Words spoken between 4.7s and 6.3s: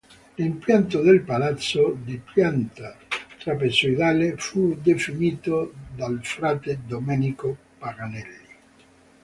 definito dal